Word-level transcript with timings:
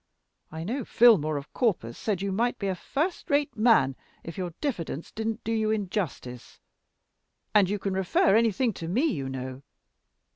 I 0.51 0.63
know 0.63 0.83
Filmore 0.83 1.37
of 1.37 1.53
Corpus 1.53 1.95
said 1.95 2.23
you 2.23 2.31
might 2.31 2.57
be 2.57 2.65
a 2.65 2.73
first 2.73 3.29
rate 3.29 3.55
man 3.55 3.95
if 4.23 4.35
your 4.35 4.55
diffidence 4.59 5.11
didn't 5.11 5.43
do 5.43 5.51
you 5.51 5.69
injustice. 5.69 6.59
And 7.53 7.69
you 7.69 7.77
can 7.77 7.93
refer 7.93 8.33
anything 8.35 8.73
to 8.73 8.87
me, 8.87 9.03
you 9.05 9.29
know. 9.29 9.61